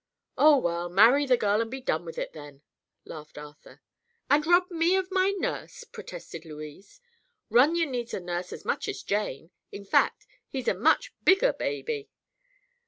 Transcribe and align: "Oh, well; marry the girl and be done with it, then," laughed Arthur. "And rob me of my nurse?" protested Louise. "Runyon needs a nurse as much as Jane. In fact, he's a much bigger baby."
"Oh, 0.35 0.57
well; 0.57 0.89
marry 0.89 1.27
the 1.27 1.37
girl 1.37 1.61
and 1.61 1.69
be 1.69 1.79
done 1.79 2.05
with 2.05 2.17
it, 2.17 2.33
then," 2.33 2.63
laughed 3.05 3.37
Arthur. 3.37 3.81
"And 4.31 4.43
rob 4.47 4.71
me 4.71 4.95
of 4.95 5.11
my 5.11 5.29
nurse?" 5.37 5.83
protested 5.83 6.43
Louise. 6.43 6.99
"Runyon 7.51 7.91
needs 7.91 8.15
a 8.15 8.19
nurse 8.19 8.51
as 8.51 8.65
much 8.65 8.87
as 8.87 9.03
Jane. 9.03 9.51
In 9.71 9.85
fact, 9.85 10.25
he's 10.47 10.67
a 10.67 10.73
much 10.73 11.13
bigger 11.23 11.53
baby." 11.53 12.09